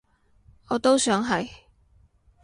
[0.69, 1.47] 我都想係